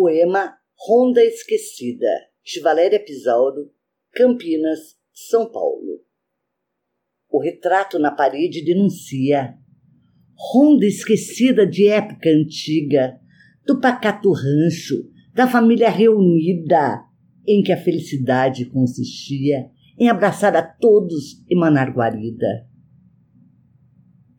Poema 0.00 0.56
Ronda 0.88 1.22
Esquecida, 1.22 2.08
de 2.42 2.58
Valéria 2.60 2.98
Pisauro, 3.04 3.70
Campinas, 4.14 4.96
São 5.12 5.52
Paulo. 5.52 6.00
O 7.28 7.38
retrato 7.38 7.98
na 7.98 8.10
parede 8.10 8.64
denuncia 8.64 9.58
ronda 10.54 10.86
esquecida 10.86 11.66
de 11.66 11.86
época 11.86 12.30
antiga, 12.30 13.20
do 13.66 13.78
pacato 13.78 14.32
rancho, 14.32 15.06
da 15.34 15.46
família 15.46 15.90
reunida, 15.90 17.04
em 17.46 17.62
que 17.62 17.70
a 17.70 17.76
felicidade 17.76 18.64
consistia 18.70 19.70
em 19.98 20.08
abraçar 20.08 20.56
a 20.56 20.62
todos 20.62 21.44
e 21.46 21.54
manar 21.54 21.92
guarida. 21.92 22.66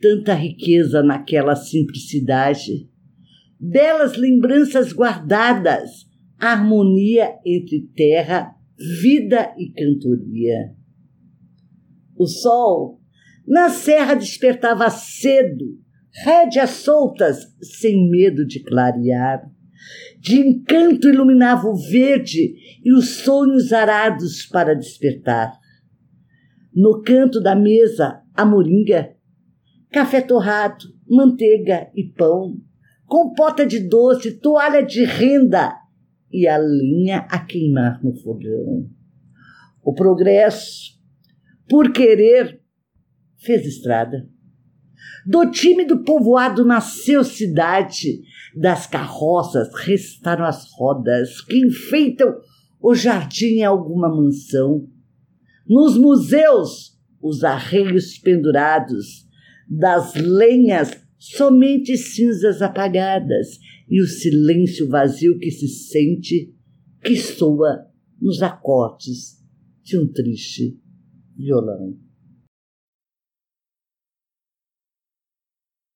Tanta 0.02 0.34
riqueza 0.34 1.04
naquela 1.04 1.55
simplicidade, 1.55 2.90
belas 3.62 4.18
lembranças 4.18 4.91
guardadas, 4.91 6.07
harmonia 6.39 7.36
entre 7.46 7.88
terra, 7.96 8.56
vida 8.75 9.54
e 9.56 9.71
cantoria. 9.71 10.74
O 12.18 12.25
sol 12.25 13.00
na 13.47 13.69
serra 13.69 14.16
despertava 14.16 14.89
cedo, 14.89 15.79
rédeas 16.24 16.71
soltas, 16.71 17.55
sem 17.61 18.10
medo 18.10 18.46
de 18.47 18.64
clarear. 18.64 19.43
De 20.19 20.39
encanto 20.39 21.07
iluminava 21.07 21.68
o 21.68 21.75
verde 21.75 22.55
e 22.83 22.93
os 22.93 23.10
sonhos 23.24 23.71
arados 23.71 24.46
para 24.46 24.75
despertar. 24.75 25.54
No 26.74 27.02
canto 27.02 27.41
da 27.41 27.55
mesa, 27.55 28.21
a 28.33 28.46
moringa, 28.46 29.16
café 29.91 30.21
torrado, 30.21 30.86
manteiga 31.07 31.91
e 31.96 32.03
pão, 32.03 32.58
compota 33.11 33.66
de 33.66 33.78
doce, 33.78 34.39
toalha 34.39 34.81
de 34.81 35.03
renda 35.03 35.78
e 36.31 36.47
a 36.47 36.58
linha 36.58 37.28
a 37.30 37.39
queimar 37.44 38.02
no 38.02 38.16
fogão. 38.16 38.89
O 39.83 39.94
progresso, 39.94 40.97
por 41.67 41.91
querer, 41.91 42.61
fez 43.38 43.66
estrada. 43.66 44.30
Do 45.25 45.52
tímido 45.52 46.05
povoado 46.05 46.63
nasceu 46.63 47.25
cidade, 47.25 48.22
das 48.55 48.88
carroças 48.88 49.67
restaram 49.83 50.45
as 50.45 50.72
rodas 50.72 51.41
que 51.41 51.66
enfeitam 51.66 52.33
o 52.80 52.95
jardim 52.95 53.57
em 53.57 53.66
alguma 53.66 54.07
mansão. 54.07 54.88
Nos 55.67 55.97
museus, 55.97 56.97
os 57.22 57.44
arreios 57.44 58.17
pendurados, 58.19 59.28
das 59.67 60.16
lenhas 60.16 61.02
somente 61.22 61.95
cinzas 61.95 62.64
apagadas 62.64 63.59
e 63.88 64.02
o 64.02 64.08
silêncio 64.08 64.88
vazio 64.88 65.38
que 65.38 65.52
se 65.52 65.67
sente, 65.67 66.52
que 67.03 67.16
soa 67.16 67.86
nos 68.19 68.41
acordes 68.41 69.39
de 69.83 70.00
um 70.00 70.11
triste 70.11 70.80
violão. 71.38 71.95